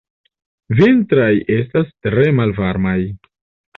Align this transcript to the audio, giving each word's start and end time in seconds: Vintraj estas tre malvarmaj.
Vintraj 0.79 1.29
estas 1.57 1.93
tre 2.07 2.25
malvarmaj. 2.41 2.99